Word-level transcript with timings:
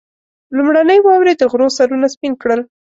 لومړنۍ 0.55 0.99
واورې 1.01 1.33
د 1.37 1.43
غرو 1.51 1.67
سرونه 1.77 2.07
سپين 2.13 2.33
کړل. 2.41 2.61